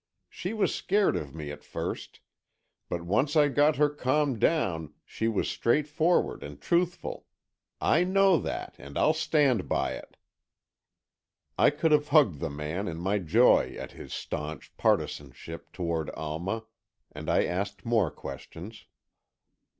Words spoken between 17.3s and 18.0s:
asked